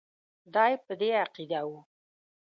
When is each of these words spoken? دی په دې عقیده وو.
دی 0.53 0.73
په 0.85 0.93
دې 0.99 1.09
عقیده 1.23 1.61
وو. 1.67 1.79